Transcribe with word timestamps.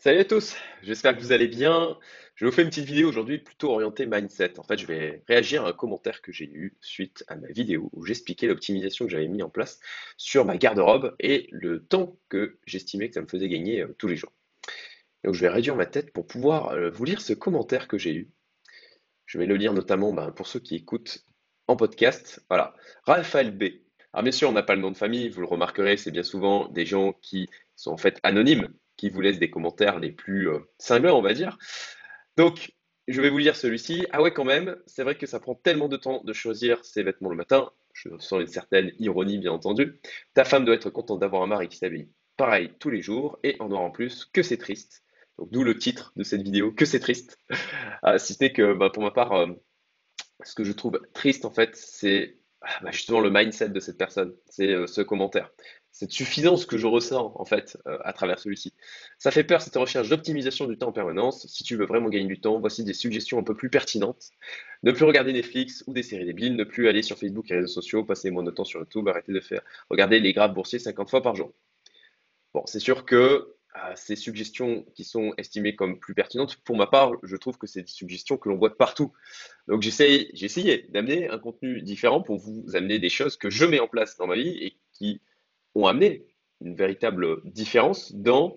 Salut 0.00 0.20
à 0.20 0.24
tous, 0.24 0.54
j'espère 0.84 1.16
que 1.16 1.20
vous 1.20 1.32
allez 1.32 1.48
bien. 1.48 1.98
Je 2.36 2.46
vous 2.46 2.52
faire 2.52 2.62
une 2.62 2.70
petite 2.70 2.84
vidéo 2.84 3.08
aujourd'hui 3.08 3.38
plutôt 3.38 3.72
orientée 3.72 4.06
mindset. 4.06 4.60
En 4.60 4.62
fait, 4.62 4.78
je 4.78 4.86
vais 4.86 5.24
réagir 5.26 5.64
à 5.64 5.70
un 5.70 5.72
commentaire 5.72 6.22
que 6.22 6.30
j'ai 6.30 6.44
eu 6.44 6.76
suite 6.80 7.24
à 7.26 7.34
ma 7.34 7.48
vidéo 7.48 7.90
où 7.92 8.06
j'expliquais 8.06 8.46
l'optimisation 8.46 9.06
que 9.06 9.10
j'avais 9.10 9.26
mis 9.26 9.42
en 9.42 9.50
place 9.50 9.80
sur 10.16 10.44
ma 10.44 10.56
garde-robe 10.56 11.16
et 11.18 11.48
le 11.50 11.84
temps 11.84 12.16
que 12.28 12.60
j'estimais 12.64 13.08
que 13.08 13.14
ça 13.14 13.22
me 13.22 13.26
faisait 13.26 13.48
gagner 13.48 13.80
euh, 13.80 13.92
tous 13.98 14.06
les 14.06 14.14
jours. 14.14 14.32
Donc 15.24 15.34
je 15.34 15.40
vais 15.40 15.48
réduire 15.48 15.74
ma 15.74 15.84
tête 15.84 16.12
pour 16.12 16.28
pouvoir 16.28 16.68
euh, 16.68 16.90
vous 16.90 17.04
lire 17.04 17.20
ce 17.20 17.32
commentaire 17.32 17.88
que 17.88 17.98
j'ai 17.98 18.14
eu. 18.14 18.30
Je 19.26 19.38
vais 19.38 19.46
le 19.46 19.56
lire 19.56 19.72
notamment 19.72 20.12
ben, 20.12 20.30
pour 20.30 20.46
ceux 20.46 20.60
qui 20.60 20.76
écoutent 20.76 21.24
en 21.66 21.74
podcast. 21.74 22.38
Voilà, 22.48 22.76
Raphaël 23.02 23.50
B. 23.50 23.64
Alors 24.12 24.22
bien 24.22 24.30
sûr, 24.30 24.48
on 24.48 24.52
n'a 24.52 24.62
pas 24.62 24.76
le 24.76 24.80
nom 24.80 24.92
de 24.92 24.96
famille, 24.96 25.28
vous 25.28 25.40
le 25.40 25.48
remarquerez, 25.48 25.96
c'est 25.96 26.12
bien 26.12 26.22
souvent 26.22 26.68
des 26.68 26.86
gens 26.86 27.14
qui 27.14 27.48
sont 27.74 27.90
en 27.90 27.96
fait 27.96 28.20
anonymes 28.22 28.68
qui 28.98 29.08
vous 29.08 29.22
laisse 29.22 29.38
des 29.38 29.48
commentaires 29.48 29.98
les 29.98 30.12
plus 30.12 30.50
euh, 30.50 30.58
cinglants, 30.76 31.18
on 31.18 31.22
va 31.22 31.32
dire. 31.32 31.56
Donc, 32.36 32.74
je 33.06 33.22
vais 33.22 33.30
vous 33.30 33.38
lire 33.38 33.56
celui-ci. 33.56 34.06
Ah 34.12 34.20
ouais, 34.20 34.32
quand 34.32 34.44
même, 34.44 34.76
c'est 34.86 35.02
vrai 35.02 35.16
que 35.16 35.26
ça 35.26 35.40
prend 35.40 35.54
tellement 35.54 35.88
de 35.88 35.96
temps 35.96 36.22
de 36.22 36.32
choisir 36.34 36.84
ses 36.84 37.02
vêtements 37.02 37.30
le 37.30 37.36
matin. 37.36 37.70
Je 37.94 38.10
sens 38.18 38.40
une 38.40 38.46
certaine 38.46 38.92
ironie, 38.98 39.38
bien 39.38 39.52
entendu. 39.52 40.00
Ta 40.34 40.44
femme 40.44 40.66
doit 40.66 40.74
être 40.74 40.90
contente 40.90 41.20
d'avoir 41.20 41.42
un 41.42 41.46
mari 41.46 41.68
qui 41.68 41.78
s'habille 41.78 42.10
pareil 42.36 42.70
tous 42.78 42.90
les 42.90 43.00
jours 43.00 43.38
et 43.42 43.56
en 43.60 43.68
noir 43.68 43.80
en 43.80 43.90
plus, 43.90 44.26
que 44.26 44.42
c'est 44.42 44.58
triste. 44.58 45.02
Donc, 45.38 45.50
d'où 45.50 45.64
le 45.64 45.78
titre 45.78 46.12
de 46.16 46.24
cette 46.24 46.42
vidéo, 46.42 46.72
que 46.72 46.84
c'est 46.84 47.00
triste. 47.00 47.38
Ah, 48.02 48.18
si 48.18 48.34
ce 48.34 48.44
n'est 48.44 48.52
que, 48.52 48.74
bah, 48.74 48.90
pour 48.90 49.02
ma 49.02 49.10
part, 49.10 49.32
euh, 49.32 49.48
ce 50.44 50.54
que 50.54 50.62
je 50.62 50.70
trouve 50.70 51.00
triste, 51.14 51.44
en 51.44 51.50
fait, 51.50 51.74
c'est 51.74 52.38
ah, 52.60 52.68
bah, 52.82 52.90
justement 52.92 53.20
le 53.20 53.30
mindset 53.30 53.70
de 53.70 53.80
cette 53.80 53.98
personne, 53.98 54.34
c'est 54.48 54.68
euh, 54.68 54.86
ce 54.86 55.00
commentaire 55.00 55.50
cette 55.98 56.12
suffisance 56.12 56.64
que 56.64 56.78
je 56.78 56.86
ressens 56.86 57.32
en 57.34 57.44
fait 57.44 57.76
euh, 57.88 57.98
à 58.04 58.12
travers 58.12 58.38
celui-ci. 58.38 58.72
Ça 59.18 59.32
fait 59.32 59.42
peur 59.42 59.60
cette 59.60 59.74
recherche 59.74 60.08
d'optimisation 60.08 60.66
du 60.66 60.78
temps 60.78 60.90
en 60.90 60.92
permanence. 60.92 61.48
Si 61.48 61.64
tu 61.64 61.74
veux 61.74 61.86
vraiment 61.86 62.08
gagner 62.08 62.28
du 62.28 62.40
temps, 62.40 62.60
voici 62.60 62.84
des 62.84 62.94
suggestions 62.94 63.36
un 63.36 63.42
peu 63.42 63.56
plus 63.56 63.68
pertinentes. 63.68 64.30
Ne 64.84 64.92
plus 64.92 65.04
regarder 65.04 65.32
Netflix 65.32 65.82
ou 65.88 65.92
des 65.92 66.04
séries 66.04 66.24
débiles, 66.24 66.54
ne 66.54 66.62
plus 66.62 66.86
aller 66.86 67.02
sur 67.02 67.18
Facebook 67.18 67.50
et 67.50 67.56
réseaux 67.56 67.66
sociaux, 67.66 68.04
passer 68.04 68.30
moins 68.30 68.44
de 68.44 68.52
temps 68.52 68.64
sur 68.64 68.78
YouTube, 68.78 69.08
arrêter 69.08 69.32
de 69.32 69.40
faire 69.40 69.60
regarder 69.90 70.20
les 70.20 70.32
graphes 70.32 70.54
boursiers 70.54 70.78
50 70.78 71.10
fois 71.10 71.20
par 71.20 71.34
jour. 71.34 71.52
Bon, 72.54 72.62
c'est 72.66 72.78
sûr 72.78 73.04
que 73.04 73.56
euh, 73.74 73.92
ces 73.96 74.14
suggestions 74.14 74.84
qui 74.94 75.02
sont 75.02 75.34
estimées 75.36 75.74
comme 75.74 75.98
plus 75.98 76.14
pertinentes, 76.14 76.58
pour 76.58 76.76
ma 76.76 76.86
part, 76.86 77.10
je 77.24 77.34
trouve 77.34 77.58
que 77.58 77.66
c'est 77.66 77.82
des 77.82 77.90
suggestions 77.90 78.36
que 78.36 78.48
l'on 78.48 78.56
voit 78.56 78.68
de 78.68 78.74
partout. 78.74 79.12
Donc 79.66 79.82
j'essaye, 79.82 80.30
j'ai 80.32 80.46
essayé 80.46 80.86
d'amener 80.90 81.28
un 81.28 81.40
contenu 81.40 81.82
différent 81.82 82.22
pour 82.22 82.38
vous 82.38 82.76
amener 82.76 83.00
des 83.00 83.08
choses 83.08 83.36
que 83.36 83.50
je 83.50 83.64
mets 83.64 83.80
en 83.80 83.88
place 83.88 84.16
dans 84.16 84.28
ma 84.28 84.36
vie 84.36 84.56
et 84.62 84.76
qui 84.92 85.20
ont 85.78 85.86
amené 85.86 86.26
une 86.60 86.74
véritable 86.74 87.40
différence 87.50 88.14
dans 88.14 88.56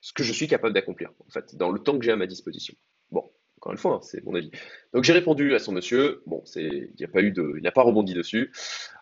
ce 0.00 0.12
que 0.12 0.22
je 0.22 0.32
suis 0.32 0.48
capable 0.48 0.74
d'accomplir, 0.74 1.12
en 1.26 1.30
fait, 1.30 1.54
dans 1.56 1.70
le 1.70 1.78
temps 1.78 1.98
que 1.98 2.04
j'ai 2.04 2.12
à 2.12 2.16
ma 2.16 2.26
disposition. 2.26 2.74
Bon, 3.10 3.30
encore 3.64 3.72
une 3.72 3.78
fois, 3.78 3.94
hein, 3.94 4.00
c'est 4.02 4.22
mon 4.24 4.34
avis. 4.34 4.50
Donc 4.92 5.04
j'ai 5.04 5.14
répondu 5.14 5.54
à 5.54 5.58
son 5.58 5.72
monsieur. 5.72 6.22
Bon, 6.26 6.42
il 6.56 6.92
n'y 6.98 7.04
a 7.06 7.08
pas 7.08 7.22
eu 7.22 7.32
de, 7.32 7.54
il 7.56 7.62
n'a 7.62 7.72
pas 7.72 7.80
rebondi 7.80 8.12
dessus. 8.12 8.52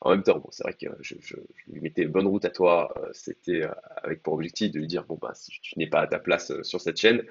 En 0.01 0.11
même 0.11 0.23
temps, 0.23 0.39
bon, 0.39 0.49
c'est 0.53 0.63
vrai 0.63 0.75
que 0.75 0.87
je, 1.01 1.17
lui 1.67 1.81
mettais 1.81 2.05
bonne 2.05 2.29
route 2.29 2.45
à 2.45 2.51
toi. 2.51 2.95
Euh, 2.99 3.09
c'était 3.13 3.65
euh, 3.65 3.73
avec 4.05 4.23
pour 4.23 4.35
objectif 4.35 4.71
de 4.71 4.79
lui 4.79 4.87
dire 4.87 5.05
bon 5.05 5.19
bah 5.21 5.33
si 5.35 5.51
tu 5.63 5.77
n'es 5.79 5.89
pas 5.89 6.03
à 6.03 6.07
ta 6.07 6.21
place 6.21 6.53
euh, 6.53 6.63
sur 6.63 6.81
cette 6.81 6.97
chaîne, 6.97 7.25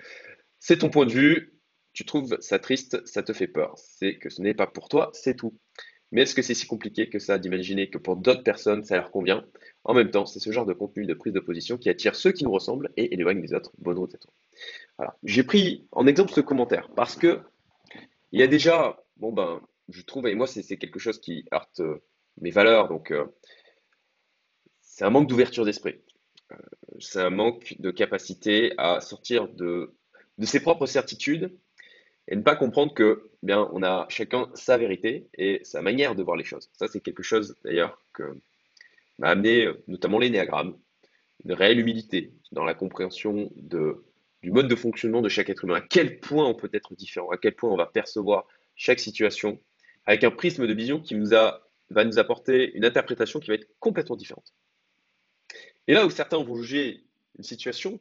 c'est 0.59 0.79
ton 0.79 0.89
point 0.89 1.05
de 1.05 1.13
vue. 1.13 1.53
Tu 1.93 2.03
trouves 2.05 2.37
ça 2.41 2.59
triste, 2.59 3.05
ça 3.07 3.23
te 3.23 3.31
fait 3.31 3.47
peur. 3.47 3.75
C'est 3.77 4.17
que 4.17 4.29
ce 4.29 4.41
n'est 4.41 4.53
pas 4.53 4.67
pour 4.67 4.89
toi, 4.89 5.09
c'est 5.13 5.35
tout. 5.35 5.57
Mais 6.11 6.23
est-ce 6.23 6.35
que 6.35 6.41
c'est 6.41 6.53
si 6.53 6.67
compliqué 6.67 7.09
que 7.09 7.19
ça 7.19 7.37
d'imaginer 7.37 7.89
que 7.89 7.97
pour 7.97 8.17
d'autres 8.17 8.43
personnes, 8.43 8.83
ça 8.83 8.97
leur 8.97 9.11
convient? 9.11 9.45
En 9.83 9.93
même 9.93 10.11
temps, 10.11 10.25
c'est 10.25 10.39
ce 10.39 10.51
genre 10.51 10.65
de 10.65 10.73
contenu 10.73 11.05
de 11.05 11.13
prise 11.13 11.33
de 11.33 11.39
position 11.39 11.77
qui 11.77 11.89
attire 11.89 12.15
ceux 12.15 12.31
qui 12.31 12.43
nous 12.43 12.51
ressemblent 12.51 12.91
et 12.97 13.13
éloigne 13.13 13.41
les 13.41 13.53
autres. 13.53 13.71
Bonne 13.79 13.97
route 13.97 14.13
à 14.13 14.17
toi. 14.17 14.31
Voilà. 14.97 15.17
J'ai 15.23 15.43
pris 15.43 15.87
en 15.91 16.05
exemple 16.05 16.31
ce 16.31 16.41
commentaire 16.41 16.89
parce 16.95 17.15
que 17.15 17.39
il 18.31 18.39
y 18.39 18.43
a 18.43 18.47
déjà, 18.47 19.03
bon 19.17 19.33
ben, 19.33 19.61
je 19.89 20.01
trouve, 20.01 20.27
et 20.27 20.35
moi 20.35 20.47
c'est 20.47 20.77
quelque 20.77 20.99
chose 20.99 21.19
qui 21.19 21.45
heurte 21.53 21.81
euh, 21.81 22.01
mes 22.39 22.51
valeurs, 22.51 22.87
donc 22.87 23.11
euh, 23.11 23.25
c'est 24.81 25.03
un 25.03 25.09
manque 25.09 25.27
d'ouverture 25.27 25.65
d'esprit. 25.65 26.01
Euh, 26.51 26.55
c'est 26.99 27.21
un 27.21 27.29
manque 27.29 27.75
de 27.79 27.91
capacité 27.91 28.73
à 28.77 29.01
sortir 29.01 29.47
de, 29.49 29.93
ses 30.43 30.61
propres 30.61 30.85
certitudes 30.85 31.57
et 32.27 32.35
ne 32.35 32.41
pas 32.41 32.55
comprendre 32.55 32.93
que 32.93 33.31
eh 33.43 33.45
bien 33.45 33.69
on 33.73 33.83
a 33.83 34.05
chacun 34.09 34.49
sa 34.53 34.77
vérité 34.77 35.27
et 35.37 35.59
sa 35.63 35.81
manière 35.81 36.15
de 36.15 36.23
voir 36.23 36.37
les 36.37 36.43
choses. 36.43 36.69
Ça, 36.73 36.87
c'est 36.87 37.01
quelque 37.01 37.23
chose 37.23 37.55
d'ailleurs 37.63 38.03
que 38.13 38.23
m'a 39.21 39.29
amené 39.29 39.69
notamment 39.87 40.19
l'énéagramme, 40.19 40.77
une 41.45 41.53
réelle 41.53 41.79
humilité 41.79 42.33
dans 42.51 42.63
la 42.63 42.73
compréhension 42.73 43.51
du 43.55 44.51
mode 44.51 44.67
de 44.67 44.75
fonctionnement 44.75 45.21
de 45.21 45.29
chaque 45.29 45.49
être 45.49 45.63
humain, 45.63 45.75
à 45.75 45.81
quel 45.81 46.19
point 46.19 46.45
on 46.45 46.55
peut 46.55 46.71
être 46.73 46.95
différent, 46.95 47.29
à 47.29 47.37
quel 47.37 47.55
point 47.55 47.69
on 47.69 47.77
va 47.77 47.85
percevoir 47.85 48.47
chaque 48.75 48.99
situation 48.99 49.59
avec 50.05 50.23
un 50.23 50.31
prisme 50.31 50.67
de 50.67 50.73
vision 50.73 50.99
qui 50.99 51.15
va 51.15 52.03
nous 52.03 52.19
apporter 52.19 52.73
une 52.73 52.83
interprétation 52.83 53.39
qui 53.39 53.49
va 53.49 53.53
être 53.53 53.67
complètement 53.79 54.15
différente. 54.15 54.53
Et 55.87 55.93
là 55.93 56.05
où 56.05 56.09
certains 56.09 56.43
vont 56.43 56.55
juger 56.55 57.05
une 57.37 57.43
situation 57.43 57.99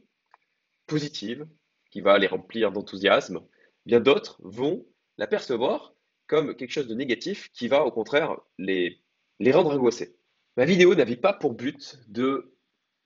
positive, 0.87 1.47
qui 1.91 2.01
va 2.01 2.17
les 2.19 2.29
remplir 2.29 2.73
d'enthousiasme, 2.73 3.41
bien 3.85 4.01
d'autres 4.01 4.41
vont 4.43 4.87
l'apercevoir 5.19 5.95
comme 6.27 6.55
quelque 6.57 6.71
chose 6.71 6.87
de 6.87 6.95
négatif 6.95 7.51
qui 7.53 7.69
va 7.69 7.85
au 7.85 7.91
contraire 7.91 8.39
les, 8.59 9.03
les 9.39 9.53
rendre 9.53 9.73
angoissés. 9.73 10.17
Ma 10.61 10.67
vidéo 10.67 10.95
n'avait 10.95 11.17
pas 11.17 11.33
pour 11.33 11.55
but 11.55 11.99
de 12.09 12.53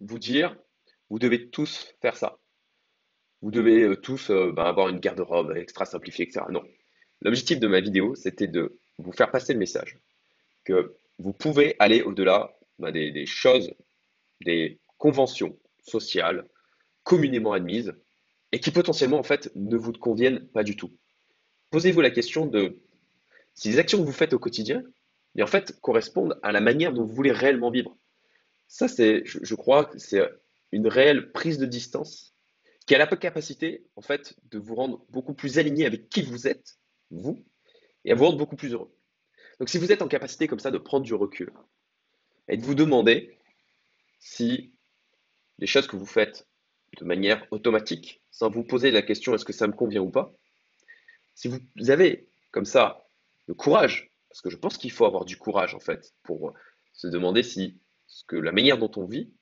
vous 0.00 0.18
dire 0.18 0.56
vous 1.08 1.20
devez 1.20 1.50
tous 1.50 1.94
faire 2.02 2.16
ça. 2.16 2.40
Vous 3.42 3.52
devez 3.52 3.84
euh, 3.84 3.94
tous 3.94 4.30
euh, 4.30 4.50
ben, 4.50 4.64
avoir 4.64 4.88
une 4.88 4.98
garde-robe 4.98 5.56
extra 5.56 5.84
simplifiée, 5.84 6.24
etc. 6.24 6.46
Non. 6.50 6.64
L'objectif 7.20 7.60
de 7.60 7.68
ma 7.68 7.80
vidéo, 7.80 8.16
c'était 8.16 8.48
de 8.48 8.76
vous 8.98 9.12
faire 9.12 9.30
passer 9.30 9.52
le 9.52 9.60
message 9.60 10.00
que 10.64 10.96
vous 11.20 11.32
pouvez 11.32 11.76
aller 11.78 12.02
au-delà 12.02 12.52
ben, 12.80 12.90
des, 12.90 13.12
des 13.12 13.24
choses, 13.24 13.72
des 14.44 14.80
conventions 14.98 15.56
sociales 15.78 16.48
communément 17.04 17.52
admises 17.52 17.94
et 18.50 18.58
qui 18.58 18.72
potentiellement 18.72 19.20
en 19.20 19.22
fait 19.22 19.52
ne 19.54 19.76
vous 19.76 19.92
conviennent 19.92 20.44
pas 20.48 20.64
du 20.64 20.74
tout. 20.74 20.90
Posez-vous 21.70 22.00
la 22.00 22.10
question 22.10 22.46
de 22.46 22.82
si 23.54 23.68
les 23.68 23.78
actions 23.78 23.98
que 23.98 24.06
vous 24.06 24.10
faites 24.10 24.32
au 24.32 24.40
quotidien, 24.40 24.82
et 25.36 25.42
en 25.42 25.46
fait 25.46 25.78
correspondent 25.80 26.38
à 26.42 26.52
la 26.52 26.60
manière 26.60 26.92
dont 26.92 27.04
vous 27.04 27.14
voulez 27.14 27.32
réellement 27.32 27.70
vivre. 27.70 27.96
Ça, 28.68 28.88
c'est, 28.88 29.22
je, 29.24 29.54
crois, 29.54 29.90
c'est 29.96 30.20
une 30.72 30.88
réelle 30.88 31.32
prise 31.32 31.58
de 31.58 31.66
distance 31.66 32.34
qui 32.86 32.94
a 32.94 32.98
la 32.98 33.06
capacité, 33.06 33.86
en 33.96 34.02
fait, 34.02 34.34
de 34.50 34.58
vous 34.58 34.74
rendre 34.74 35.04
beaucoup 35.10 35.34
plus 35.34 35.58
aligné 35.58 35.86
avec 35.86 36.08
qui 36.08 36.22
vous 36.22 36.46
êtes, 36.46 36.78
vous, 37.10 37.44
et 38.04 38.12
à 38.12 38.14
vous 38.14 38.24
rendre 38.24 38.38
beaucoup 38.38 38.56
plus 38.56 38.72
heureux. 38.72 38.94
Donc, 39.58 39.68
si 39.68 39.78
vous 39.78 39.92
êtes 39.92 40.02
en 40.02 40.08
capacité 40.08 40.48
comme 40.48 40.58
ça 40.58 40.70
de 40.70 40.78
prendre 40.78 41.04
du 41.04 41.14
recul 41.14 41.52
et 42.48 42.56
de 42.56 42.62
vous 42.62 42.74
demander 42.74 43.38
si 44.18 44.74
les 45.58 45.66
choses 45.66 45.86
que 45.86 45.96
vous 45.96 46.06
faites 46.06 46.46
de 46.98 47.04
manière 47.04 47.46
automatique, 47.50 48.22
sans 48.30 48.50
vous 48.50 48.64
poser 48.64 48.90
la 48.90 49.02
question 49.02 49.34
est-ce 49.34 49.44
que 49.44 49.52
ça 49.52 49.66
me 49.66 49.72
convient 49.72 50.02
ou 50.02 50.10
pas. 50.10 50.32
Si 51.34 51.48
vous 51.48 51.90
avez 51.90 52.28
comme 52.50 52.64
ça 52.64 53.06
le 53.46 53.54
courage, 53.54 54.10
parce 54.34 54.42
que 54.42 54.50
je 54.50 54.56
pense 54.56 54.78
qu'il 54.78 54.90
faut 54.90 55.04
avoir 55.04 55.24
du 55.24 55.36
courage 55.36 55.76
en 55.76 55.78
fait 55.78 56.12
pour 56.24 56.54
se 56.92 57.06
demander 57.06 57.44
si 57.44 57.78
ce 58.08 58.24
que 58.24 58.34
la 58.34 58.50
manière 58.50 58.78
dont 58.78 58.90
on 58.96 59.06
vit, 59.06 59.32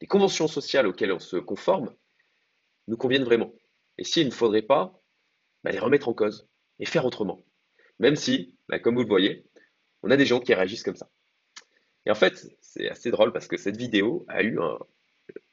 les 0.00 0.08
conventions 0.08 0.48
sociales 0.48 0.88
auxquelles 0.88 1.12
on 1.12 1.20
se 1.20 1.36
conforme, 1.36 1.94
nous 2.88 2.96
conviennent 2.96 3.22
vraiment. 3.22 3.52
Et 3.96 4.02
s'il 4.02 4.26
ne 4.26 4.32
faudrait 4.32 4.62
pas 4.62 5.00
bah, 5.62 5.70
les 5.70 5.78
remettre 5.78 6.08
en 6.08 6.14
cause 6.14 6.48
et 6.80 6.84
faire 6.84 7.04
autrement. 7.04 7.44
Même 8.00 8.16
si, 8.16 8.58
bah, 8.68 8.80
comme 8.80 8.96
vous 8.96 9.02
le 9.02 9.08
voyez, 9.08 9.46
on 10.02 10.10
a 10.10 10.16
des 10.16 10.26
gens 10.26 10.40
qui 10.40 10.52
réagissent 10.52 10.82
comme 10.82 10.96
ça. 10.96 11.08
Et 12.04 12.10
en 12.10 12.16
fait, 12.16 12.44
c'est 12.60 12.88
assez 12.88 13.12
drôle 13.12 13.32
parce 13.32 13.46
que 13.46 13.56
cette 13.56 13.76
vidéo 13.76 14.26
a 14.26 14.42
eu 14.42 14.58
un, 14.58 14.78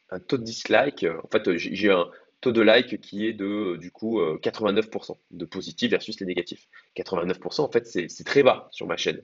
un 0.10 0.20
taux 0.20 0.40
de 0.40 0.44
dislike. 0.44 1.06
En 1.24 1.28
fait, 1.28 1.56
j'ai 1.56 1.92
un 1.92 2.10
taux 2.42 2.52
de 2.52 2.62
like 2.62 3.00
qui 3.02 3.28
est 3.28 3.34
de 3.34 3.78
du 3.78 3.92
coup 3.92 4.20
89% 4.20 5.12
euh, 5.12 5.16
de 5.32 5.46
positif 5.46 5.92
versus 5.92 6.20
les 6.20 6.26
négatifs. 6.26 6.68
89% 6.98 7.62
en 7.62 7.72
fait 7.72 7.86
c'est 7.88 8.24
très 8.24 8.44
bas 8.44 8.68
sur 8.72 8.88
ma 8.88 8.98
chaîne. 8.98 9.22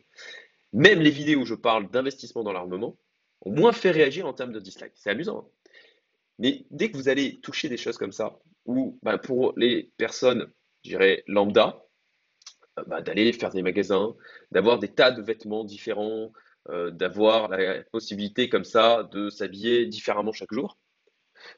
Même 0.74 1.02
les 1.02 1.12
vidéos 1.12 1.42
où 1.42 1.46
je 1.46 1.56
parle 1.56 1.90
d'investissement 1.90 2.44
dans 2.44 2.54
l'armement 2.54 2.98
ont 3.42 3.52
moins 3.52 3.72
fait 3.72 3.92
réagir 3.92 4.25
en 4.25 4.34
termes 4.34 4.54
de 4.54 4.60
dislike. 4.60 4.94
C'est 4.96 5.10
amusant. 5.10 5.40
Hein. 5.40 5.69
Mais 6.40 6.66
dès 6.72 6.92
que 6.92 6.98
vous 6.98 7.10
allez 7.10 7.40
toucher 7.42 7.69
des 7.69 7.78
choses 7.78 7.98
comme 7.98 8.12
ça, 8.12 8.40
ou 8.66 9.00
bah, 9.02 9.18
pour 9.18 9.54
les 9.58 9.92
personnes, 9.98 10.52
je 10.84 10.92
dirais 10.92 11.24
lambda, 11.28 11.84
euh, 12.78 12.84
bah, 12.86 13.02
d'aller 13.02 13.34
faire 13.34 13.50
des 13.52 13.62
magasins, 13.62 14.16
d'avoir 14.52 14.78
des 14.78 14.90
tas 14.90 15.12
de 15.12 15.22
vêtements 15.22 15.64
différents, 15.64 16.31
euh, 16.69 16.92
d'avoir 16.92 17.48
la 17.48 17.84
possibilité 17.86 18.50
comme 18.50 18.66
ça 18.66 19.04
de 19.12 19.30
s'habiller 19.30 19.86
différemment 19.88 20.34
chaque 20.34 20.54
jour. 20.54 20.78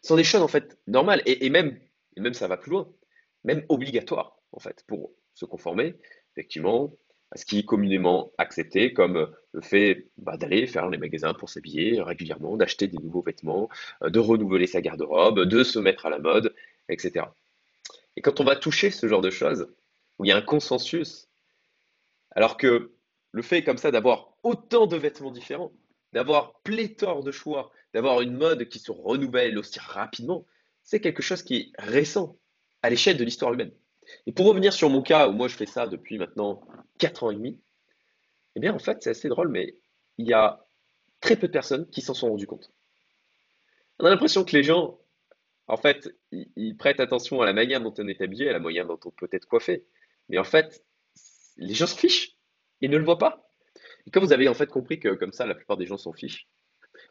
Ce 0.02 0.10
sont 0.10 0.16
des 0.16 0.24
choses 0.24 0.42
en 0.42 0.48
fait 0.48 0.78
normales 0.88 1.22
et, 1.26 1.50
même, 1.50 1.80
même 2.18 2.34
ça 2.34 2.48
va 2.48 2.58
plus 2.58 2.72
loin, 2.72 2.90
même 3.44 3.64
obligatoire 3.70 4.38
en 4.52 4.60
fait 4.60 4.84
pour 4.88 5.12
se 5.34 5.46
conformer 5.46 5.96
effectivement 6.36 6.94
à 7.32 7.38
ce 7.38 7.46
qui 7.46 7.60
est 7.60 7.66
communément 7.66 8.32
accepté 8.38 8.94
comme 8.94 9.32
le 9.52 9.62
fait 9.62 10.08
bah, 10.18 10.38
d'aller 10.38 10.66
faire 10.68 10.90
les 10.90 10.98
magasins 10.98 11.34
pour 11.34 11.50
s'habiller 11.50 12.02
régulièrement, 12.02 12.58
d'acheter 12.58 12.88
des 12.88 12.98
nouveaux 12.98 13.22
vêtements, 13.22 13.70
euh, 14.04 14.10
de 14.10 14.20
renouveler 14.20 14.68
sa 14.68 14.82
garde-robe, 14.82 15.42
de 15.42 15.64
se 15.64 15.80
mettre 15.80 16.06
à 16.06 16.10
la 16.10 16.20
mode, 16.20 16.56
etc. 16.88 17.26
Et 18.16 18.22
quand 18.22 18.40
on 18.40 18.44
va 18.44 18.56
toucher 18.56 18.90
ce 18.90 19.08
genre 19.08 19.22
de 19.22 19.30
choses, 19.30 19.72
où 20.18 20.26
il 20.26 20.30
y 20.30 20.32
a 20.32 20.38
un 20.38 20.42
consensus, 20.42 21.28
alors 22.32 22.58
que 22.58 22.92
le 23.32 23.42
fait 23.42 23.64
comme 23.64 23.78
ça 23.78 23.92
d'avoir 23.92 24.34
autant 24.44 24.88
de 24.88 24.98
vêtements 24.98 25.32
différents, 25.32 25.72
d'avoir 26.14 26.60
pléthore 26.62 27.24
de 27.24 27.32
choix, 27.32 27.72
d'avoir 27.94 28.22
une 28.22 28.36
mode 28.36 28.68
qui 28.70 28.80
se 28.80 28.92
renouvelle 28.92 29.58
aussi 29.58 29.80
rapidement, 29.80 30.46
c'est 30.84 31.02
quelque 31.02 31.22
chose 31.22 31.44
qui 31.44 31.56
est 31.56 31.72
récent 31.78 32.38
à 32.82 32.90
l'échelle 32.90 33.18
de 33.18 33.24
l'histoire 33.24 33.54
humaine. 33.54 33.72
Et 34.26 34.32
pour 34.32 34.48
revenir 34.48 34.74
sur 34.74 34.90
mon 34.90 35.02
cas, 35.02 35.28
où 35.28 35.34
moi 35.34 35.48
je 35.48 35.56
fais 35.56 35.66
ça 35.66 35.88
depuis 35.88 36.18
maintenant 36.18 36.62
4 36.98 37.24
ans 37.24 37.32
et 37.32 37.36
demi, 37.36 37.60
eh 38.56 38.60
bien 38.60 38.74
en 38.74 38.80
fait 38.80 38.98
c'est 39.02 39.12
assez 39.12 39.30
drôle, 39.30 39.50
mais 39.50 39.76
il 40.18 40.28
y 40.28 40.34
a 40.34 40.66
très 41.22 41.36
peu 41.36 41.48
de 41.48 41.52
personnes 41.52 41.88
qui 41.90 42.02
s'en 42.02 42.14
sont 42.14 42.30
rendues 42.30 42.48
compte. 42.48 42.72
On 44.00 44.06
a 44.06 44.10
l'impression 44.10 44.44
que 44.44 44.56
les 44.56 44.64
gens, 44.64 45.00
en 45.68 45.78
fait, 45.78 46.10
ils, 46.32 46.78
prêtent 46.78 47.00
attention 47.00 47.42
à 47.42 47.46
la 47.46 47.54
manière 47.54 47.82
dont 47.82 47.94
on 47.98 48.08
est 48.08 48.22
habillé, 48.22 48.50
à 48.50 48.54
la 48.54 48.60
manière 48.60 48.86
dont 48.88 49.00
on 49.06 49.12
peut 49.12 49.28
être 49.32 49.46
coiffé. 49.46 49.86
Mais 50.30 50.38
en 50.38 50.44
fait, 50.44 50.86
les 51.58 51.74
gens 51.74 51.88
s'en 51.88 51.98
fichent. 51.98 52.38
Ils 52.82 52.90
ne 52.90 52.98
le 52.98 53.04
voient 53.04 53.18
pas. 53.18 53.49
Quand 54.12 54.22
vous 54.22 54.34
avez 54.34 54.48
en 54.48 54.54
fait 54.54 54.68
compris 54.68 55.00
que 55.00 55.10
comme 55.10 55.32
ça, 55.32 55.46
la 55.46 55.56
plupart 55.56 55.78
des 55.78 55.86
gens 55.86 55.98
s'en 55.98 56.14
fichent, 56.14 56.48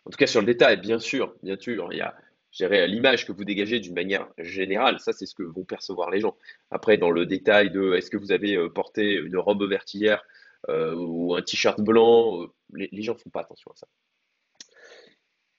en 0.05 0.11
tout 0.11 0.17
cas 0.17 0.27
sur 0.27 0.41
le 0.41 0.47
détail, 0.47 0.79
bien 0.79 0.99
sûr, 0.99 1.35
bien 1.43 1.57
sûr, 1.59 1.93
il 1.93 1.99
y 1.99 2.01
a 2.01 2.87
l'image 2.87 3.27
que 3.27 3.33
vous 3.33 3.45
dégagez 3.45 3.81
d'une 3.81 3.95
manière 3.95 4.29
générale, 4.39 4.99
ça 5.01 5.13
c'est 5.13 5.27
ce 5.27 5.35
que 5.35 5.43
vont 5.43 5.65
percevoir 5.65 6.11
les 6.11 6.21
gens. 6.21 6.37
Après, 6.71 6.97
dans 6.97 7.11
le 7.11 7.27
détail 7.27 7.71
de 7.71 7.95
est-ce 7.95 8.11
que 8.11 8.17
vous 8.17 8.33
avez 8.33 8.57
euh, 8.57 8.69
porté 8.69 9.15
une 9.15 9.37
robe 9.37 9.63
verte 9.69 9.93
hier 9.95 10.23
euh, 10.69 10.95
ou 10.95 11.35
un 11.35 11.43
t-shirt 11.43 11.81
blanc, 11.81 12.43
euh, 12.43 12.47
les, 12.75 12.89
les 12.91 13.03
gens 13.03 13.15
ne 13.15 13.19
font 13.19 13.31
pas 13.31 13.43
attention 13.43 13.71
à 13.71 13.77
ça. 13.77 13.87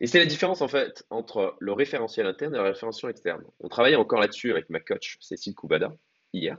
Et 0.02 0.08
c'est 0.08 0.20
la 0.20 0.26
différence 0.26 0.62
en 0.62 0.68
fait 0.68 1.06
entre 1.10 1.56
le 1.60 1.74
référentiel 1.74 2.26
interne 2.26 2.56
et 2.56 2.58
le 2.58 2.64
référentiel 2.64 3.12
externe. 3.12 3.44
On 3.60 3.68
travaillait 3.68 3.98
encore 3.98 4.20
là-dessus 4.20 4.52
avec 4.52 4.70
ma 4.70 4.80
coach 4.80 5.18
Cécile 5.20 5.56
Koubada 5.56 5.94
hier. 6.34 6.58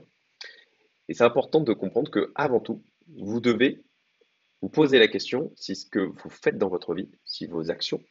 Et 1.07 1.13
c'est 1.13 1.23
important 1.23 1.61
de 1.61 1.73
comprendre 1.73 2.11
que 2.11 2.31
avant 2.35 2.59
tout, 2.59 2.83
vous 3.17 3.41
devez 3.41 3.83
vous 4.61 4.69
poser 4.69 4.99
la 4.99 5.07
question 5.07 5.51
si 5.55 5.75
ce 5.75 5.85
que 5.85 5.99
vous 5.99 6.29
faites 6.29 6.57
dans 6.57 6.69
votre 6.69 6.93
vie, 6.93 7.09
si 7.25 7.45
vos 7.47 7.71
actions 7.71 8.01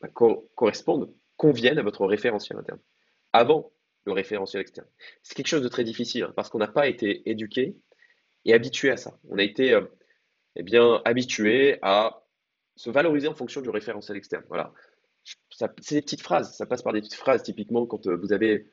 bah, 0.00 0.08
correspondent, 0.08 1.12
conviennent 1.36 1.78
à 1.78 1.82
votre 1.82 2.06
référentiel 2.06 2.58
interne. 2.58 2.80
Avant 3.32 3.72
le 4.04 4.12
référentiel 4.12 4.60
externe. 4.60 4.88
C'est 5.22 5.34
quelque 5.34 5.46
chose 5.46 5.62
de 5.62 5.68
très 5.68 5.84
difficile 5.84 6.24
hein, 6.24 6.32
parce 6.34 6.50
qu'on 6.50 6.58
n'a 6.58 6.68
pas 6.68 6.88
été 6.88 7.28
éduqué 7.30 7.76
et 8.44 8.54
habitué 8.54 8.90
à 8.90 8.96
ça. 8.96 9.18
On 9.28 9.38
a 9.38 9.42
été 9.42 9.72
euh, 9.72 9.82
eh 10.56 10.62
bien 10.62 11.00
habitué 11.04 11.78
à 11.82 12.24
se 12.76 12.90
valoriser 12.90 13.28
en 13.28 13.34
fonction 13.34 13.60
du 13.60 13.70
référentiel 13.70 14.16
externe. 14.16 14.44
Voilà. 14.48 14.72
C'est 15.50 15.94
des 15.94 16.02
petites 16.02 16.22
phrases, 16.22 16.56
ça 16.56 16.66
passe 16.66 16.82
par 16.82 16.92
des 16.92 17.00
petites 17.00 17.14
phrases, 17.14 17.44
typiquement 17.44 17.86
quand 17.86 18.06
euh, 18.08 18.16
vous 18.16 18.32
avez 18.32 18.66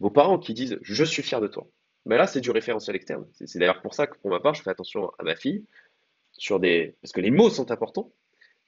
vos 0.00 0.10
parents 0.10 0.38
qui 0.38 0.52
disent 0.52 0.78
Je 0.82 1.04
suis 1.04 1.22
fier 1.22 1.40
de 1.40 1.48
toi. 1.48 1.66
Mais 2.04 2.16
là, 2.16 2.26
c'est 2.26 2.40
du 2.40 2.50
référentiel 2.50 2.96
externe. 2.96 3.26
C'est 3.32 3.58
d'ailleurs 3.58 3.82
pour 3.82 3.94
ça 3.94 4.06
que, 4.06 4.16
pour 4.18 4.30
ma 4.30 4.40
part, 4.40 4.54
je 4.54 4.62
fais 4.62 4.70
attention 4.70 5.10
à 5.18 5.24
ma 5.24 5.34
fille, 5.34 5.66
sur 6.38 6.60
des... 6.60 6.96
parce 7.02 7.12
que 7.12 7.20
les 7.20 7.30
mots 7.30 7.50
sont 7.50 7.70
importants, 7.70 8.12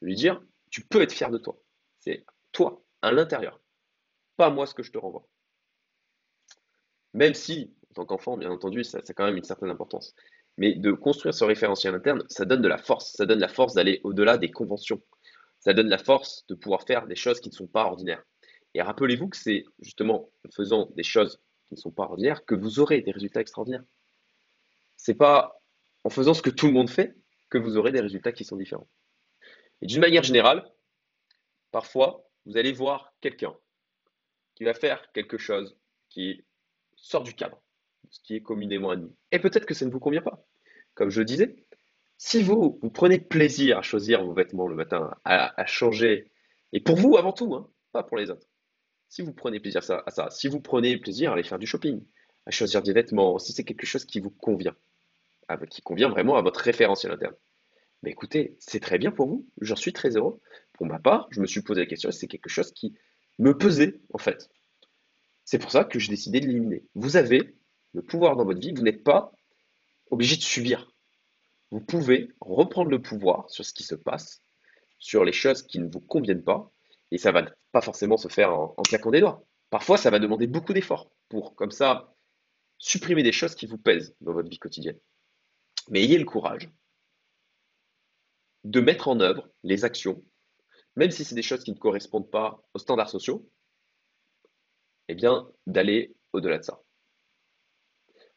de 0.03 0.07
lui 0.07 0.15
dire 0.15 0.43
Tu 0.71 0.85
peux 0.85 1.01
être 1.01 1.13
fier 1.13 1.31
de 1.31 1.39
toi. 1.39 1.59
C'est 2.01 2.25
toi, 2.53 2.83
à 3.03 3.13
l'intérieur, 3.13 3.61
pas 4.37 4.51
moi 4.51 4.67
ce 4.67 4.75
que 4.75 4.83
je 4.83 4.93
te 4.93 4.99
renvoie. 4.99 5.27
Même 7.15 7.35
si, 7.35 7.75
en 7.91 7.95
tant 7.95 8.05
qu'enfant, 8.05 8.37
bien 8.37 8.51
entendu, 8.51 8.85
ça, 8.85 9.01
ça 9.01 9.11
a 9.11 9.15
quand 9.15 9.25
même 9.25 9.37
une 9.37 9.45
certaine 9.45 9.71
importance. 9.71 10.15
Mais 10.57 10.75
de 10.75 10.93
construire 10.93 11.35
ce 11.35 11.45
référentiel 11.45 11.95
interne, 11.95 12.25
ça 12.29 12.45
donne 12.45 12.63
de 12.63 12.69
la 12.69 12.79
force. 12.79 13.13
Ça 13.13 13.27
donne 13.27 13.41
la 13.41 13.49
force 13.49 13.75
d'aller 13.75 14.01
au-delà 14.05 14.37
des 14.37 14.51
conventions. 14.51 15.01
Ça 15.59 15.73
donne 15.73 15.89
la 15.89 15.99
force 15.99 16.47
de 16.49 16.55
pouvoir 16.55 16.83
faire 16.83 17.07
des 17.07 17.17
choses 17.17 17.41
qui 17.41 17.49
ne 17.49 17.55
sont 17.55 17.67
pas 17.67 17.85
ordinaires. 17.85 18.23
Et 18.75 18.83
rappelez-vous 18.83 19.29
que 19.29 19.37
c'est 19.37 19.65
justement 19.81 20.31
en 20.47 20.51
faisant 20.51 20.91
des 20.97 21.03
choses 21.03 21.41
qui 21.69 21.75
ne 21.75 21.81
sont 21.81 21.91
pas 21.91 22.05
ordinaires 22.05 22.45
que 22.45 22.55
vous 22.55 22.79
aurez 22.79 23.01
des 23.03 23.11
résultats 23.11 23.41
extraordinaires. 23.41 23.85
C'est 24.97 25.15
pas 25.15 25.61
en 26.05 26.11
faisant 26.11 26.35
ce 26.35 26.43
que 26.43 26.51
tout 26.51 26.67
le 26.67 26.73
monde 26.73 26.91
fait 26.91 27.17
que 27.51 27.59
vous 27.59 27.77
aurez 27.77 27.93
des 27.93 28.01
résultats 28.01 28.33
qui 28.33 28.45
sont 28.45 28.57
différents. 28.57 28.89
Et 29.83 29.87
d'une 29.87 30.01
manière 30.01 30.23
générale, 30.23 30.71
parfois, 31.71 32.29
vous 32.47 32.57
allez 32.57 32.73
voir 32.73 33.13
quelqu'un 33.21 33.55
qui 34.55 34.65
va 34.65 34.75
faire 34.75 35.11
quelque 35.13 35.39
chose 35.39 35.77
qui 36.09 36.45
sort 36.97 37.23
du 37.23 37.35
cadre, 37.35 37.63
ce 38.11 38.21
qui 38.21 38.37
est 38.37 38.43
communément 38.43 38.91
admis. 38.91 39.15
Et 39.33 39.39
peut-être 39.39 39.67
que 39.67 39.75
ça 39.75 39.87
ne 39.87 39.91
vous 39.91 40.01
convient 40.01 40.23
pas 40.23 40.45
comme 40.95 41.11
je 41.11 41.23
disais, 41.23 41.57
si 42.19 42.43
vous, 42.43 42.79
vous 42.83 42.91
prenez 42.91 43.19
plaisir 43.19 43.79
à 43.79 43.83
choisir 43.83 44.23
vos 44.25 44.35
vêtements 44.35 44.67
le 44.67 44.75
matin, 44.75 45.15
à, 45.25 45.65
changer, 45.67 46.31
et 46.73 46.81
pour 46.81 46.97
vous 46.97 47.17
avant 47.17 47.33
tout, 47.33 47.55
hein, 47.55 47.71
pas 47.93 48.03
pour 48.03 48.19
les 48.19 48.31
autres, 48.31 48.47
si 49.09 49.23
vous 49.23 49.33
prenez 49.33 49.61
plaisir 49.61 49.81
à 50.07 50.11
ça, 50.11 50.31
si 50.31 50.49
vous 50.49 50.61
prenez 50.61 50.99
plaisir 50.99 51.31
à 51.31 51.35
aller 51.35 51.43
faire 51.43 51.59
du 51.59 51.67
shopping, 51.67 52.05
à 52.47 52.51
choisir 52.51 52.83
des 52.83 52.93
vêtements, 52.93 53.39
si 53.39 53.53
c'est 53.53 53.65
quelque 53.65 53.87
chose 53.87 54.05
qui 54.05 54.21
vous 54.21 54.31
convient, 54.31 54.77
qui 55.69 55.83
convient 55.83 56.09
vraiment 56.09 56.37
à 56.37 56.43
votre 56.43 56.61
référentiel 56.61 57.13
interne, 57.13 57.35
mais 58.03 58.11
écoutez, 58.11 58.57
c'est 58.59 58.81
très 58.81 58.99
bien 58.99 59.11
pour 59.11 59.27
vous, 59.27 59.47
j'en 59.61 59.77
suis 59.77 59.93
très 59.93 60.17
heureux. 60.17 60.41
Pour 60.73 60.87
ma 60.87 60.99
part, 60.99 61.29
je 61.31 61.41
me 61.41 61.47
suis 61.47 61.63
posé 61.63 61.81
la 61.81 61.87
question, 61.87 62.11
c'est 62.11 62.29
quelque 62.29 62.49
chose 62.49 62.73
qui 62.73 62.95
me 63.39 63.57
pesait 63.57 64.01
en 64.15 64.19
fait. 64.19 64.49
C'est 65.45 65.59
pour 65.59 65.71
ça 65.71 65.85
que 65.85 65.99
j'ai 65.99 66.09
décidé 66.09 66.41
de 66.41 66.47
l'éliminer. 66.47 66.85
Vous 66.95 67.17
avez 67.17 67.55
le 67.93 68.03
pouvoir 68.03 68.37
dans 68.37 68.45
votre 68.45 68.61
vie, 68.61 68.73
vous 68.73 68.83
n'êtes 68.83 69.05
pas 69.05 69.33
obligé 70.11 70.37
de 70.37 70.43
subir. 70.43 70.93
Vous 71.71 71.81
pouvez 71.81 72.31
reprendre 72.41 72.91
le 72.91 73.03
pouvoir 73.03 73.51
sur 73.51 73.65
ce 73.65 73.73
qui 73.73 73.83
se 73.83 73.95
passe, 73.95 74.43
sur 74.99 75.25
les 75.25 75.33
choses 75.33 75.63
qui 75.63 75.79
ne 75.79 75.91
vous 75.91 76.01
conviennent 76.01 76.43
pas, 76.43 76.73
et 77.11 77.19
ça 77.19 77.33
va 77.33 77.45
pas 77.73 77.81
forcément 77.81 78.17
se 78.17 78.29
faire 78.29 78.53
en, 78.53 78.75
claquant 78.83 79.11
des 79.11 79.21
doigts. 79.21 79.45
Parfois, 79.71 79.97
ça 79.97 80.11
va 80.11 80.19
demander 80.19 80.47
beaucoup 80.47 80.73
d'efforts 80.73 81.11
pour, 81.29 81.55
comme 81.55 81.71
ça, 81.71 82.15
supprimer 82.79 83.23
des 83.23 83.33
choses 83.33 83.55
qui 83.55 83.67
vous 83.67 83.79
pèsent 83.79 84.17
dans 84.21 84.33
votre 84.33 84.49
vie 84.49 84.59
quotidienne. 84.59 84.99
Mais 85.89 86.03
ayez 86.03 86.19
le 86.19 86.25
courage 86.25 86.71
de 88.65 88.81
mettre 88.81 89.09
en 89.09 89.21
œuvre 89.21 89.49
les 89.63 89.85
actions, 89.85 90.23
même 90.97 91.11
si 91.11 91.25
c'est 91.25 91.35
des 91.35 91.43
choses 91.43 91.65
qui 91.65 91.73
ne 91.73 91.79
correspondent 91.79 92.31
pas 92.31 92.63
aux 92.75 92.79
standards 92.79 93.11
sociaux, 93.11 93.49
eh 95.09 95.15
bien, 95.15 95.51
d'aller 95.67 96.15
au-delà 96.33 96.59
de 96.59 96.65
ça. 96.65 96.83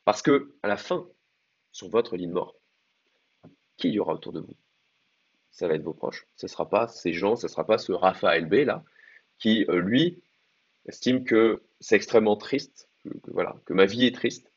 Parce 0.06 0.22
que, 0.22 0.56
à 0.64 0.68
la 0.68 0.78
fin, 0.78 1.08
sur 1.72 1.90
votre 1.90 2.16
ligne 2.16 2.32
mort, 2.32 2.56
qui 3.78 3.90
y 3.90 4.00
aura 4.00 4.14
autour 4.14 4.34
de 4.34 4.40
vous? 4.40 4.56
Ça 5.52 5.68
va 5.68 5.76
être 5.76 5.84
vos 5.84 5.94
proches. 5.94 6.26
Ce 6.36 6.46
ne 6.46 6.50
sera 6.50 6.70
pas 6.70 6.88
ces 6.88 7.14
gens, 7.14 7.36
ce 7.36 7.46
ne 7.46 7.52
sera 7.52 7.66
pas 7.66 7.78
ce 7.78 7.92
Raphaël 7.92 8.46
B 8.48 8.66
là, 8.66 8.84
qui, 9.38 9.66
euh, 9.70 9.80
lui, 9.80 10.24
estime 10.86 11.24
que 11.24 11.64
c'est 11.80 11.96
extrêmement 11.96 12.38
triste, 12.38 12.90
que, 13.04 13.10
voilà, 13.28 13.56
que 13.66 13.74
ma 13.74 13.86
vie 13.86 14.06
est 14.06 14.16
triste. 14.16 14.52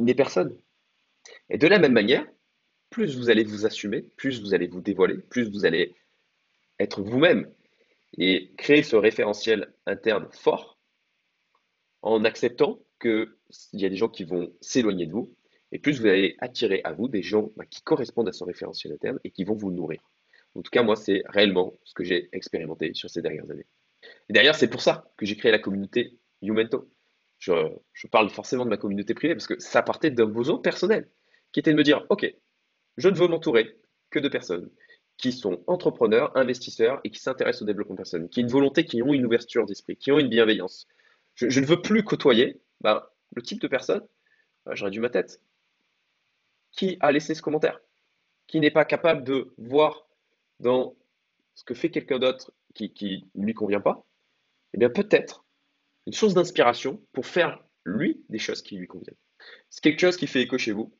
Il 0.00 0.04
n'est 0.04 0.14
personne. 0.14 0.56
Et 1.50 1.58
de 1.58 1.66
la 1.66 1.78
même 1.78 1.92
manière, 1.92 2.26
plus 2.88 3.18
vous 3.18 3.28
allez 3.28 3.44
vous 3.44 3.66
assumer, 3.66 4.00
plus 4.00 4.40
vous 4.40 4.54
allez 4.54 4.66
vous 4.66 4.80
dévoiler, 4.80 5.18
plus 5.18 5.50
vous 5.50 5.66
allez 5.66 5.94
être 6.78 7.02
vous-même 7.02 7.52
et 8.16 8.50
créer 8.56 8.82
ce 8.82 8.96
référentiel 8.96 9.74
interne 9.84 10.26
fort 10.32 10.78
en 12.00 12.24
acceptant 12.24 12.80
qu'il 12.98 13.28
y 13.74 13.84
a 13.84 13.90
des 13.90 13.96
gens 13.96 14.08
qui 14.08 14.24
vont 14.24 14.50
s'éloigner 14.62 15.04
de 15.04 15.12
vous, 15.12 15.36
et 15.70 15.78
plus 15.78 16.00
vous 16.00 16.06
allez 16.06 16.34
attirer 16.38 16.80
à 16.84 16.94
vous 16.94 17.08
des 17.08 17.22
gens 17.22 17.52
bah, 17.56 17.66
qui 17.66 17.82
correspondent 17.82 18.28
à 18.28 18.32
son 18.32 18.46
référentiel 18.46 18.94
interne 18.94 19.20
et 19.22 19.30
qui 19.30 19.44
vont 19.44 19.54
vous 19.54 19.70
nourrir. 19.70 20.00
En 20.54 20.62
tout 20.62 20.70
cas, 20.70 20.82
moi, 20.82 20.96
c'est 20.96 21.22
réellement 21.26 21.78
ce 21.84 21.92
que 21.92 22.04
j'ai 22.04 22.30
expérimenté 22.32 22.94
sur 22.94 23.10
ces 23.10 23.20
dernières 23.20 23.50
années. 23.50 23.66
Et 24.30 24.32
d'ailleurs, 24.32 24.54
c'est 24.54 24.70
pour 24.70 24.80
ça 24.80 25.12
que 25.18 25.26
j'ai 25.26 25.36
créé 25.36 25.52
la 25.52 25.58
communauté 25.58 26.18
Youmento. 26.40 26.90
Je, 27.40 28.06
parle 28.12 28.28
forcément 28.28 28.64
de 28.66 28.70
ma 28.70 28.76
communauté 28.76 29.14
privée 29.14 29.34
parce 29.34 29.46
que 29.46 29.58
ça 29.58 29.82
partait 29.82 30.10
d'un 30.10 30.26
besoin 30.26 30.58
personnel, 30.58 31.10
qui 31.52 31.60
était 31.60 31.72
de 31.72 31.76
me 31.76 31.82
dire, 31.82 32.04
OK, 32.10 32.32
je 32.98 33.08
ne 33.08 33.14
veux 33.14 33.28
m'entourer 33.28 33.78
que 34.10 34.18
de 34.18 34.28
personnes 34.28 34.70
qui 35.16 35.32
sont 35.32 35.64
entrepreneurs, 35.66 36.36
investisseurs 36.36 37.00
et 37.02 37.10
qui 37.10 37.18
s'intéressent 37.18 37.62
au 37.62 37.64
développement 37.64 37.96
personnel, 37.96 38.28
qui 38.28 38.40
ont 38.40 38.42
une 38.42 38.50
volonté, 38.50 38.84
qui 38.84 39.02
ont 39.02 39.14
une 39.14 39.24
ouverture 39.24 39.64
d'esprit, 39.64 39.96
qui 39.96 40.12
ont 40.12 40.18
une 40.18 40.28
bienveillance, 40.28 40.86
je, 41.34 41.60
ne 41.60 41.66
veux 41.66 41.80
plus 41.80 42.04
côtoyer 42.04 42.60
ben, 42.82 43.02
le 43.34 43.42
type 43.42 43.60
de 43.60 43.68
personne, 43.68 44.06
ben, 44.66 44.74
j'aurais 44.74 44.90
dû 44.90 45.00
ma 45.00 45.08
tête, 45.08 45.40
qui 46.72 46.98
a 47.00 47.10
laissé 47.10 47.34
ce 47.34 47.40
commentaire, 47.40 47.80
qui 48.48 48.60
n'est 48.60 48.70
pas 48.70 48.84
capable 48.84 49.24
de 49.24 49.54
voir 49.56 50.06
dans 50.58 50.94
ce 51.54 51.64
que 51.64 51.74
fait 51.74 51.90
quelqu'un 51.90 52.18
d'autre 52.18 52.52
qui 52.74 53.28
ne 53.34 53.46
lui 53.46 53.54
convient 53.54 53.80
pas, 53.80 54.06
eh 54.74 54.78
bien 54.78 54.90
peut-être 54.90 55.44
une 56.10 56.14
source 56.14 56.34
d'inspiration 56.34 57.00
pour 57.12 57.24
faire 57.24 57.62
lui 57.84 58.24
des 58.30 58.40
choses 58.40 58.62
qui 58.62 58.76
lui 58.76 58.88
conviennent. 58.88 59.14
C'est 59.68 59.80
quelque 59.80 60.00
chose 60.00 60.16
qui 60.16 60.26
fait 60.26 60.42
écho 60.42 60.58
chez 60.58 60.72
vous. 60.72 60.92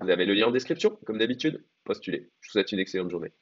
Vous 0.00 0.10
avez 0.10 0.24
le 0.24 0.34
lien 0.34 0.48
en 0.48 0.50
description, 0.50 0.98
comme 1.06 1.18
d'habitude, 1.18 1.64
postulez. 1.84 2.32
Je 2.40 2.48
vous 2.48 2.50
souhaite 2.50 2.72
une 2.72 2.80
excellente 2.80 3.08
journée. 3.08 3.32